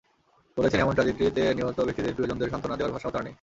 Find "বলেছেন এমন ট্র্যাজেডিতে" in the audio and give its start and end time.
0.57-1.43